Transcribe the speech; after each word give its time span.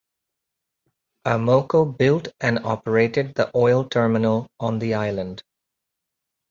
Amoco 1.27 1.95
built 1.95 2.29
and 2.39 2.65
operated 2.65 3.35
the 3.35 3.51
oil 3.55 3.87
terminal 3.87 4.47
on 4.59 4.79
the 4.79 4.95
island. 4.95 5.43